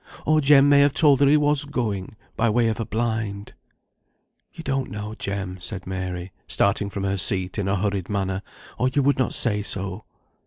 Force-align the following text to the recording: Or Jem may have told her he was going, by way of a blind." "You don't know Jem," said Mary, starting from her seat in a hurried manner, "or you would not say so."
Or 0.25 0.41
Jem 0.41 0.67
may 0.67 0.79
have 0.79 0.93
told 0.93 1.19
her 1.19 1.27
he 1.27 1.37
was 1.37 1.63
going, 1.63 2.15
by 2.35 2.49
way 2.49 2.69
of 2.69 2.79
a 2.79 2.85
blind." 2.87 3.53
"You 4.51 4.63
don't 4.63 4.89
know 4.89 5.13
Jem," 5.13 5.59
said 5.59 5.85
Mary, 5.85 6.31
starting 6.47 6.89
from 6.89 7.03
her 7.03 7.17
seat 7.17 7.59
in 7.59 7.67
a 7.67 7.75
hurried 7.75 8.09
manner, 8.09 8.41
"or 8.79 8.87
you 8.87 9.03
would 9.03 9.19
not 9.19 9.35
say 9.35 9.61
so." 9.61 10.05